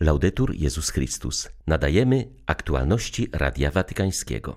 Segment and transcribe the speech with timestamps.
[0.00, 1.48] Laudetur Jezus Chrystus.
[1.66, 4.56] Nadajemy aktualności Radia Watykańskiego.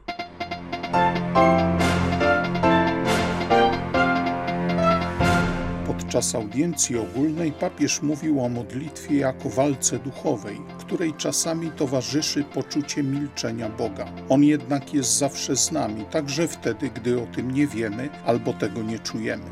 [5.87, 13.69] Podczas audiencji ogólnej papież mówił o modlitwie jako walce duchowej, której czasami towarzyszy poczucie milczenia
[13.69, 14.05] Boga.
[14.29, 18.83] On jednak jest zawsze z nami, także wtedy, gdy o tym nie wiemy albo tego
[18.83, 19.45] nie czujemy.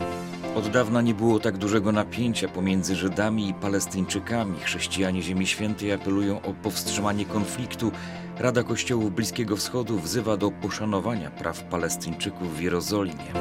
[0.56, 4.60] Od dawna nie było tak dużego napięcia pomiędzy Żydami i Palestyńczykami.
[4.60, 7.92] Chrześcijanie Ziemi Świętej apelują o powstrzymanie konfliktu.
[8.38, 13.34] Rada Kościołów Bliskiego Wschodu wzywa do poszanowania praw Palestyńczyków w Jerozolimie.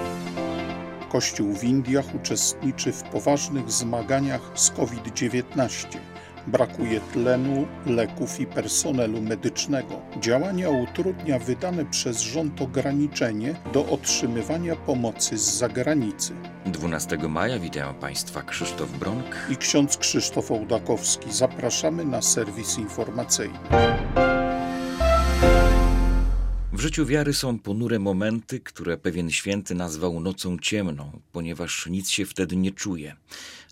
[1.13, 5.99] Kościół w Indiach uczestniczy w poważnych zmaganiach z COVID-19.
[6.53, 10.01] Brakuje tlenu, leków i personelu medycznego.
[10.21, 16.33] Działania utrudnia wydane przez rząd ograniczenie do otrzymywania pomocy z zagranicy.
[16.67, 21.33] 12 maja witają Państwa Krzysztof Bronk i ksiądz Krzysztof Ołdakowski.
[21.33, 23.59] Zapraszamy na serwis informacyjny.
[26.79, 32.27] W życiu wiary są ponure momenty, które pewien święty nazwał nocą ciemną, ponieważ nic się
[32.27, 33.17] wtedy nie czuje,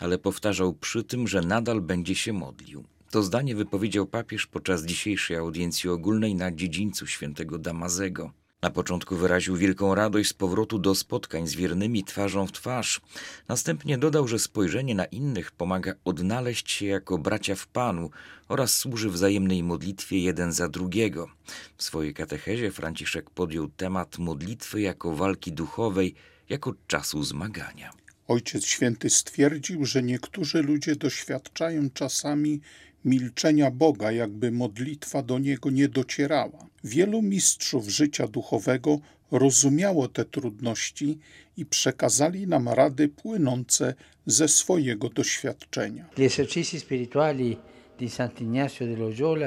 [0.00, 2.84] ale powtarzał przy tym, że nadal będzie się modlił.
[3.10, 8.32] To zdanie wypowiedział papież podczas dzisiejszej audiencji ogólnej na dziedzińcu świętego Damazego.
[8.62, 13.00] Na początku wyraził wielką radość z powrotu do spotkań z wiernymi twarzą w twarz.
[13.48, 18.10] Następnie dodał, że spojrzenie na innych pomaga odnaleźć się jako bracia w Panu
[18.48, 21.28] oraz służy wzajemnej modlitwie jeden za drugiego.
[21.76, 26.14] W swojej katechezie Franciszek podjął temat modlitwy jako walki duchowej,
[26.48, 27.90] jako czasu zmagania.
[28.28, 32.60] Ojciec Święty stwierdził, że niektórzy ludzie doświadczają czasami
[33.06, 36.66] milczenia Boga, jakby modlitwa do Niego nie docierała.
[36.84, 38.98] Wielu mistrzów życia duchowego
[39.30, 41.18] rozumiało te trudności
[41.56, 43.94] i przekazali nam rady płynące
[44.26, 46.04] ze swojego doświadczenia.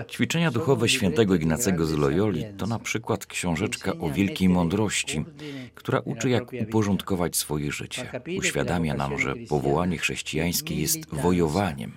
[0.09, 5.25] Ćwiczenia duchowe świętego Ignacego z Loyoli to na przykład książeczka o wielkiej mądrości,
[5.75, 8.21] która uczy jak uporządkować swoje życie.
[8.37, 11.91] Uświadamia nam, że powołanie chrześcijańskie jest wojowaniem,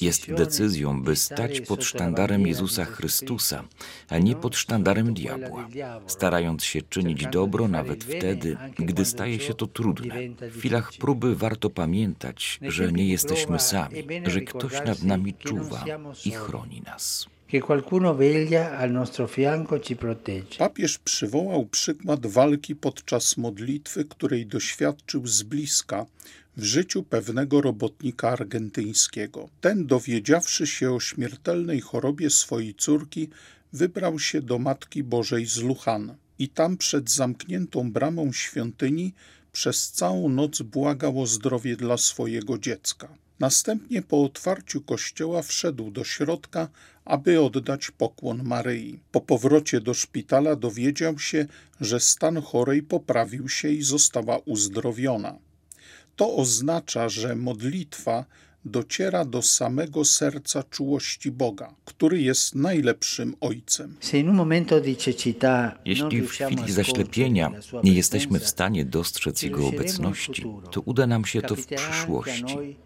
[0.00, 3.64] jest decyzją, by stać pod sztandarem Jezusa Chrystusa,
[4.08, 5.68] a nie pod sztandarem diabła,
[6.06, 10.14] starając się czynić dobro nawet wtedy, gdy staje się to trudne.
[10.40, 15.87] W chwilach próby warto pamiętać, że nie jesteśmy sami, że ktoś nad nami czuwa
[16.24, 17.26] i chroni nas.
[20.58, 26.06] Papież przywołał przykład walki podczas modlitwy, której doświadczył z bliska
[26.56, 29.48] w życiu pewnego robotnika argentyńskiego.
[29.60, 33.28] Ten, dowiedziawszy się o śmiertelnej chorobie swojej córki,
[33.72, 39.14] wybrał się do Matki Bożej z Luchan i tam przed zamkniętą bramą świątyni
[39.52, 43.08] przez całą noc błagał o zdrowie dla swojego dziecka.
[43.40, 46.68] Następnie po otwarciu kościoła wszedł do środka,
[47.04, 48.98] aby oddać pokłon Maryi.
[49.12, 51.46] Po powrocie do szpitala dowiedział się,
[51.80, 55.38] że stan chorej poprawił się i została uzdrowiona.
[56.16, 58.24] To oznacza, że modlitwa
[58.64, 63.96] dociera do samego serca czułości Boga, który jest najlepszym Ojcem.
[65.84, 67.52] Jeśli w chwili zaślepienia
[67.84, 72.76] nie jesteśmy w stanie dostrzec Jego obecności, to uda nam się to w przyszłości.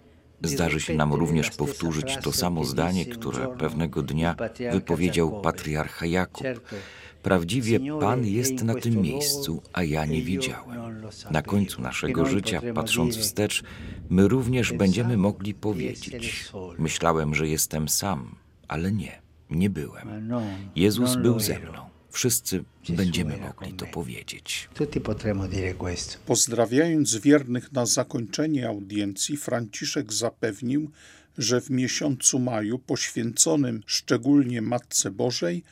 [0.45, 4.37] Zdarzy się nam również powtórzyć to samo zdanie, które pewnego dnia
[4.73, 6.47] wypowiedział patriarcha Jakub.
[7.23, 11.03] Prawdziwie Pan jest na tym miejscu, a ja nie widziałem.
[11.31, 13.63] Na końcu naszego życia, patrząc wstecz,
[14.11, 18.35] my również będziemy mogli powiedzieć: Myślałem, że jestem sam,
[18.69, 20.33] ale nie, nie byłem.
[20.77, 21.92] Jezus był ze mną.
[22.13, 24.69] Wszyscy będziemy mogli to powiedzieć.
[26.27, 30.91] Pozdrawiając wiernych na zakończenie audiencji, Franciszek zapewnił,
[31.39, 35.63] że w miesiącu maju poświęconym szczególnie Matce Bożej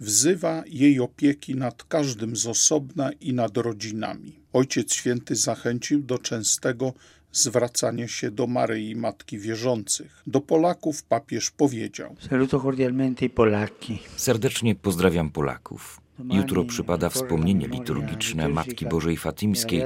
[0.00, 4.38] wzywa jej opieki nad każdym z osobna i nad rodzinami.
[4.52, 6.92] Ojciec Święty zachęcił do częstego
[7.32, 10.22] zwracania się do Maryi Matki Wierzących.
[10.26, 13.98] Do Polaków papież powiedział: Saluto cordialmente i Polaki.
[14.16, 16.02] Serdecznie pozdrawiam Polaków.
[16.30, 19.82] Jutro przypada wspomnienie liturgiczne Matki Bożej Fatimskiej,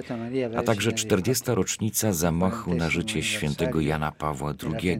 [0.56, 1.44] a także 40.
[1.46, 4.98] rocznica zamachu na życie świętego Jana Pawła II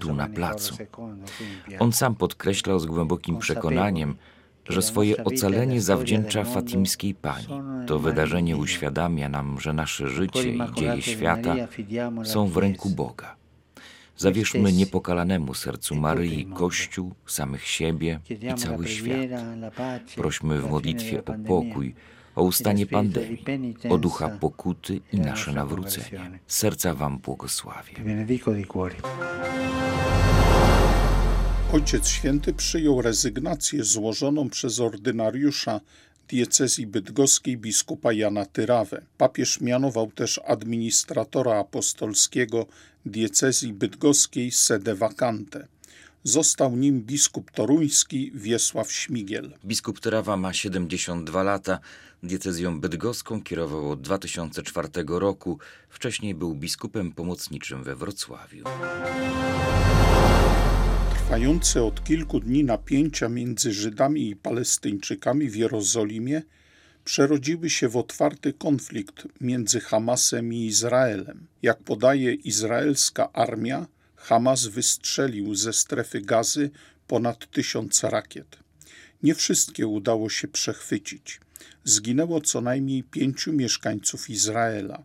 [0.00, 0.76] tu na placu.
[1.78, 4.16] On sam podkreślał z głębokim przekonaniem,
[4.68, 7.46] że swoje ocalenie zawdzięcza Fatimskiej Pani.
[7.86, 11.54] To wydarzenie uświadamia nam, że nasze życie i dzieje świata
[12.24, 13.36] są w ręku Boga.
[14.16, 19.30] Zawierzmy niepokalanemu sercu Maryi Kościół, samych siebie i cały świat.
[20.16, 21.94] Prośmy w modlitwie o pokój,
[22.34, 23.44] o ustanie pandemii,
[23.90, 26.40] o ducha pokuty i nasze nawrócenie.
[26.46, 27.94] Serca Wam błogosławię.
[31.72, 35.80] Ojciec Święty przyjął rezygnację złożoną przez ordynariusza
[36.28, 39.02] diecezji bydgoskiej biskupa Jana Tyrawę.
[39.18, 42.66] Papież mianował też administratora apostolskiego
[43.06, 45.66] diecezji bydgoskiej sede vacante.
[46.24, 49.54] Został nim biskup toruński Wiesław Śmigiel.
[49.64, 51.78] Biskup Tyrawa ma 72 lata.
[52.22, 55.58] Diecezją bydgoską kierował od 2004 roku.
[55.88, 58.64] Wcześniej był biskupem pomocniczym we Wrocławiu.
[61.26, 66.42] Trwające od kilku dni napięcia między Żydami i Palestyńczykami w Jerozolimie
[67.04, 71.46] przerodziły się w otwarty konflikt między Hamasem i Izraelem.
[71.62, 73.86] Jak podaje izraelska armia,
[74.16, 76.70] Hamas wystrzelił ze strefy gazy
[77.06, 78.58] ponad tysiąc rakiet.
[79.22, 81.40] Nie wszystkie udało się przechwycić.
[81.84, 85.02] Zginęło co najmniej pięciu mieszkańców Izraela.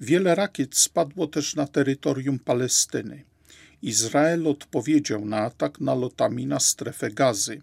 [0.00, 3.24] Wiele rakiet spadło też na terytorium Palestyny.
[3.82, 7.62] Izrael odpowiedział na atak nalotami na strefę gazy,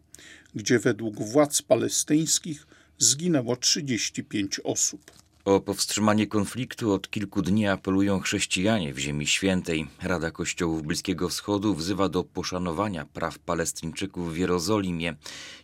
[0.55, 2.67] gdzie według władz palestyńskich
[2.97, 5.11] zginęło 35 osób.
[5.45, 9.87] O powstrzymanie konfliktu od kilku dni apelują chrześcijanie w Ziemi Świętej.
[10.01, 15.15] Rada Kościołów Bliskiego Wschodu wzywa do poszanowania praw Palestyńczyków w Jerozolimie.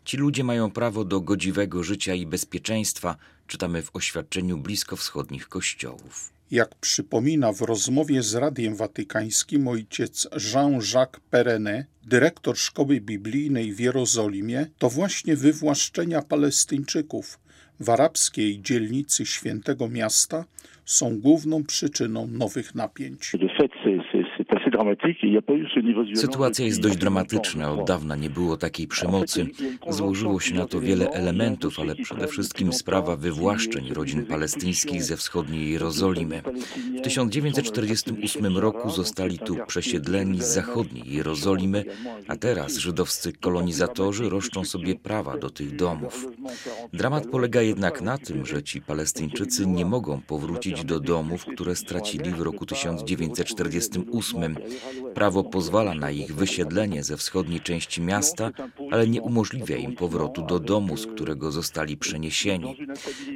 [0.05, 3.15] Ci ludzie mają prawo do godziwego życia i bezpieczeństwa,
[3.47, 6.38] czytamy w oświadczeniu bliskowschodnich kościołów.
[6.51, 14.65] Jak przypomina w rozmowie z Radiem Watykańskim ojciec Jean-Jacques Perene, dyrektor szkoły biblijnej w Jerozolimie,
[14.77, 17.39] to właśnie wywłaszczenia Palestyńczyków
[17.79, 20.45] w arabskiej dzielnicy Świętego Miasta
[20.85, 23.31] są główną przyczyną nowych napięć.
[26.15, 27.71] Sytuacja jest dość dramatyczna.
[27.71, 29.47] Od dawna nie było takiej przemocy.
[29.89, 35.71] Złożyło się na to wiele elementów, ale przede wszystkim sprawa wywłaszczeń rodzin palestyńskich ze wschodniej
[35.71, 36.41] Jerozolimy.
[36.99, 41.85] W 1948 roku zostali tu przesiedleni z zachodniej Jerozolimy,
[42.27, 46.27] a teraz żydowscy kolonizatorzy roszczą sobie prawa do tych domów.
[46.93, 52.31] Dramat polega jednak na tym, że ci Palestyńczycy nie mogą powrócić do domów, które stracili
[52.31, 54.55] w roku 1948.
[55.13, 58.51] Prawo pozwala na ich wysiedlenie ze wschodniej części miasta,
[58.91, 62.77] ale nie umożliwia im powrotu do domu, z którego zostali przeniesieni.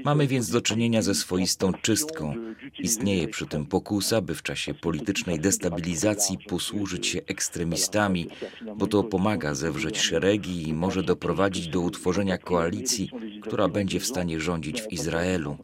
[0.05, 2.35] Mamy więc do czynienia ze swoistą czystką.
[2.79, 8.27] Istnieje przy tym pokusa, by w czasie politycznej destabilizacji posłużyć się ekstremistami,
[8.75, 13.09] bo to pomaga zewrzeć szeregi i może doprowadzić do utworzenia koalicji,
[13.41, 15.57] która będzie w stanie rządzić w Izraelu.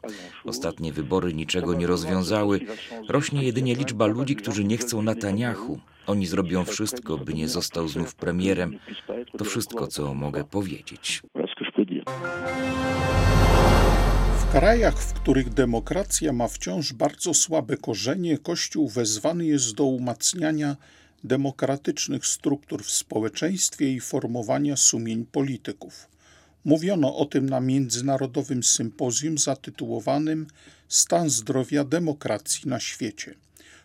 [0.46, 2.60] Ostatnie wybory niczego nie rozwiązały.
[3.10, 5.59] Rośnie jedynie liczba ludzi, którzy nie chcą Netanyahu.
[6.08, 8.80] Oni zrobią wszystko, by nie został znów premierem.
[9.38, 11.22] To wszystko, co mogę powiedzieć.
[14.40, 20.76] W krajach, w których demokracja ma wciąż bardzo słabe korzenie, Kościół wezwany jest do umacniania
[21.24, 26.08] demokratycznych struktur w społeczeństwie i formowania sumień polityków.
[26.66, 30.48] Mówiono o tym na międzynarodowym sympozjum zatytułowanym
[30.88, 33.36] Stan zdrowia demokracji na świecie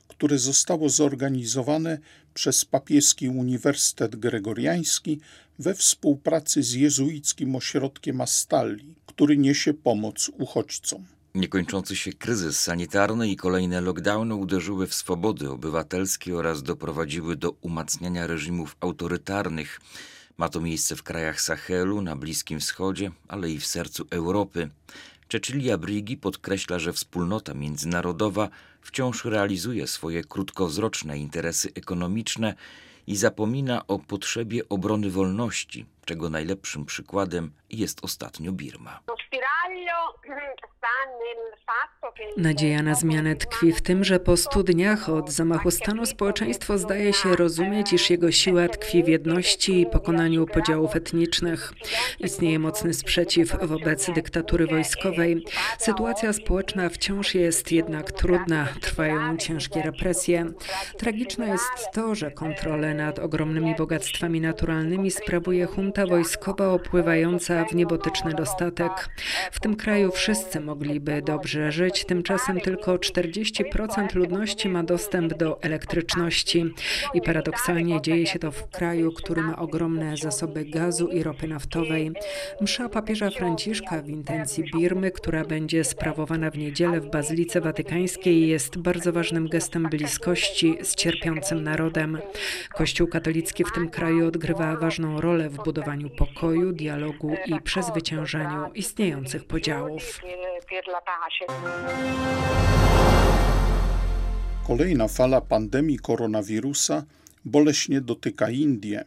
[0.09, 1.99] które zostało zorganizowane
[2.35, 5.21] przez Papieski Uniwersytet Gregoriański
[5.59, 11.05] we współpracy z jezuickim ośrodkiem Astalli, który niesie pomoc uchodźcom.
[11.35, 18.27] Niekończący się kryzys sanitarny i kolejne lockdowny uderzyły w swobody obywatelskie oraz doprowadziły do umacniania
[18.27, 19.81] reżimów autorytarnych.
[20.37, 24.71] Ma to miejsce w krajach Sahelu, na Bliskim Wschodzie, ale i w sercu Europy.
[25.35, 28.49] Cecilia Brigi podkreśla, że wspólnota międzynarodowa
[28.81, 32.55] wciąż realizuje swoje krótkowzroczne interesy ekonomiczne
[33.07, 39.01] i zapomina o potrzebie obrony wolności, czego najlepszym przykładem jest ostatnio Birma.
[42.37, 47.13] Nadzieja na zmianę tkwi w tym, że po stu dniach od zamachu stanu społeczeństwo zdaje
[47.13, 51.73] się rozumieć, iż jego siła tkwi w jedności i pokonaniu podziałów etnicznych.
[52.19, 55.45] Istnieje mocny sprzeciw wobec dyktatury wojskowej.
[55.79, 60.53] Sytuacja społeczna wciąż jest jednak trudna, trwają ciężkie represje.
[60.99, 68.35] Tragiczne jest to, że kontrolę nad ogromnymi bogactwami naturalnymi sprawuje junta wojskowa opływająca w niebotyczny
[68.35, 69.09] dostatek.
[69.53, 76.65] W tym kraju wszyscy mogliby dobrze żyć, tymczasem tylko 40% ludności ma dostęp do elektryczności.
[77.15, 82.13] I paradoksalnie dzieje się to w kraju, który ma ogromne zasoby gazu i ropy naftowej.
[82.61, 88.79] Msza papieża Franciszka w intencji Birmy, która będzie sprawowana w niedzielę w Bazylice Watykańskiej, jest
[88.79, 92.19] bardzo ważnym gestem bliskości z cierpiącym narodem.
[92.75, 99.45] Kościół katolicki w tym kraju odgrywa ważną rolę w budowaniu pokoju, dialogu i przezwyciężaniu istniejących
[99.45, 99.94] podziałów.
[104.67, 107.05] Kolejna fala pandemii koronawirusa
[107.45, 109.05] boleśnie dotyka Indię,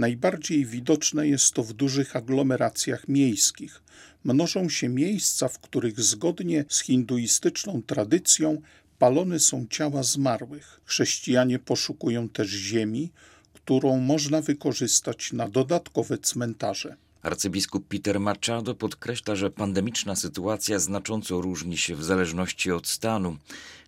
[0.00, 3.82] Najbardziej widoczne jest to w dużych aglomeracjach miejskich.
[4.24, 8.60] Mnożą się miejsca, w których zgodnie z hinduistyczną tradycją
[8.98, 10.80] palone są ciała zmarłych.
[10.84, 13.12] Chrześcijanie poszukują też ziemi,
[13.52, 16.96] którą można wykorzystać na dodatkowe cmentarze.
[17.22, 23.36] Arcybiskup Peter Machado podkreśla, że pandemiczna sytuacja znacząco różni się w zależności od stanu.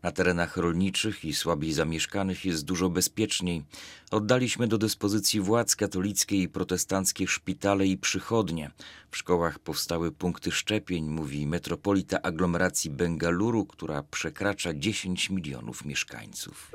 [0.02, 3.62] Na terenach rolniczych i słabiej zamieszkanych jest dużo bezpieczniej.
[4.10, 8.70] Oddaliśmy do dyspozycji władz katolickiej i protestanckich szpitale i przychodnie.
[9.10, 16.70] W szkołach powstały punkty szczepień, mówi metropolita aglomeracji Bengaluru, która przekracza 10 milionów mieszkańców.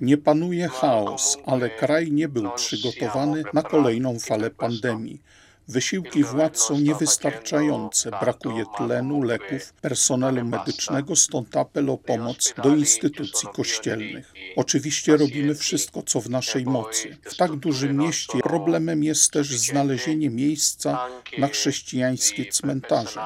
[0.00, 5.22] Nie panuje chaos, ale kraj nie był przygotowany na kolejną falę pandemii.
[5.68, 13.48] Wysiłki władz są niewystarczające, brakuje tlenu, leków, personelu medycznego, stąd apel o pomoc do instytucji
[13.54, 14.32] kościelnych.
[14.56, 17.16] Oczywiście robimy wszystko, co w naszej mocy.
[17.22, 21.08] W tak dużym mieście problemem jest też znalezienie miejsca
[21.38, 23.20] na chrześcijańskie cmentarze.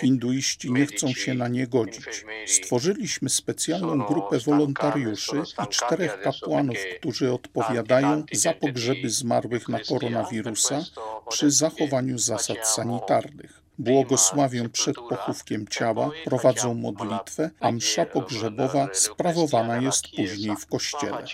[0.00, 2.24] Hinduiści nie chcą się na nie godzić.
[2.46, 10.84] Stworzyliśmy specjalną grupę wolontariuszy i czterech kapłanów, którzy odpowiadają za pogrzeby zmarłych na koronawirusa
[11.28, 13.62] przy zachowaniu zasad sanitarnych.
[13.78, 21.24] Błogosławią przed pochówkiem ciała, prowadzą modlitwę, a msza pogrzebowa sprawowana jest później w kościele.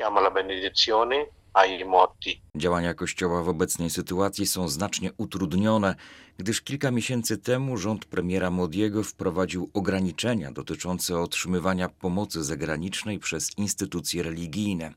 [2.56, 5.94] Działania Kościoła w obecnej sytuacji są znacznie utrudnione,
[6.38, 14.22] gdyż kilka miesięcy temu rząd premiera Modiego wprowadził ograniczenia dotyczące otrzymywania pomocy zagranicznej przez instytucje
[14.22, 14.92] religijne.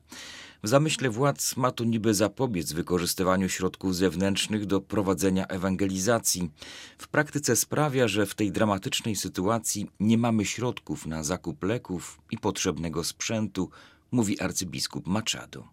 [0.66, 6.50] W zamyśle władz ma to niby zapobiec wykorzystywaniu środków zewnętrznych do prowadzenia ewangelizacji.
[6.98, 12.38] W praktyce sprawia, że w tej dramatycznej sytuacji nie mamy środków na zakup leków i
[12.38, 13.70] potrzebnego sprzętu,
[14.10, 15.64] mówi arcybiskup Machado.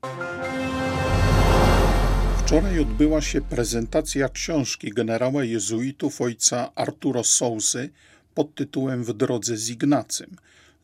[2.46, 7.90] Wczoraj odbyła się prezentacja książki generała jezuitów ojca Arturo Sousy
[8.36, 10.36] pod tytułem W drodze z Ignacym.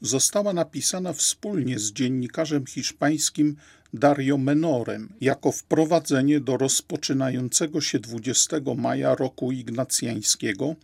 [0.02, 3.56] Została napisana wspólnie z dziennikarzem hiszpańskim
[3.94, 10.76] Dario Menorem jako wprowadzenie do rozpoczynającego się 20 maja roku ignacjańskiego,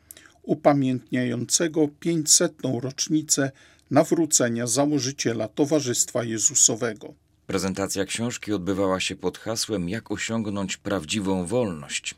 [0.44, 2.54] upamiętniającego 500.
[2.82, 3.52] rocznicę
[3.92, 7.14] nawrócenia założyciela Towarzystwa Jezusowego.
[7.48, 12.16] Prezentacja książki odbywała się pod hasłem Jak osiągnąć prawdziwą wolność.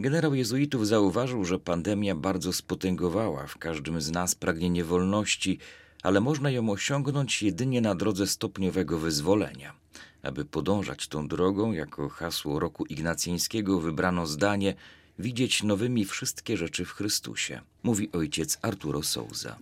[0.00, 5.58] Generał jezuitów zauważył, że pandemia bardzo spotęgowała w każdym z nas pragnienie wolności,
[6.02, 9.86] ale można ją osiągnąć jedynie na drodze stopniowego wyzwolenia.
[10.26, 14.74] Aby podążać tą drogą, jako hasło roku ignacjańskiego wybrano zdanie
[15.18, 19.56] widzieć nowymi wszystkie rzeczy w Chrystusie, mówi ojciec Arturo Souza.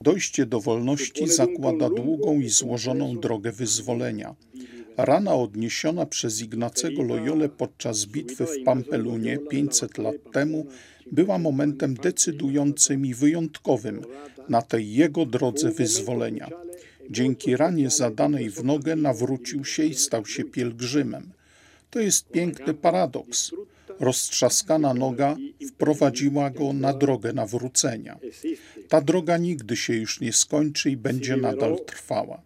[0.00, 4.34] Dojście do wolności zakłada długą i złożoną drogę wyzwolenia.
[4.96, 10.66] Rana odniesiona przez Ignacego Loyole podczas bitwy w Pampelunie 500 lat temu
[11.12, 14.02] była momentem decydującym i wyjątkowym
[14.48, 16.48] na tej jego drodze wyzwolenia.
[17.10, 21.30] Dzięki ranie zadanej w nogę nawrócił się i stał się pielgrzymem.
[21.90, 23.50] To jest piękny paradoks.
[24.00, 25.36] Roztrzaskana noga
[25.68, 28.18] wprowadziła go na drogę nawrócenia.
[28.88, 32.42] Ta droga nigdy się już nie skończy i będzie nadal trwała.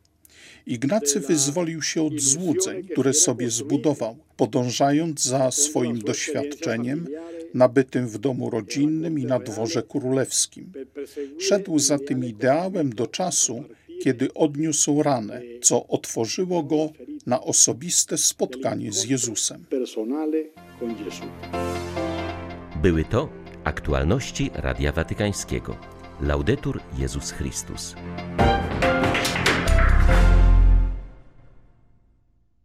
[0.67, 7.07] Ignacy wyzwolił się od złudzeń, które sobie zbudował, podążając za swoim doświadczeniem
[7.55, 10.73] nabytym w domu rodzinnym i na dworze królewskim.
[11.39, 13.65] Szedł za tym ideałem do czasu,
[14.03, 16.91] kiedy odniósł ranę, co otworzyło go
[17.27, 19.65] na osobiste spotkanie z Jezusem.
[22.83, 23.29] Były to
[23.65, 25.77] aktualności Radia Watykańskiego.
[26.21, 27.95] Laudetur Jezus Chrystus.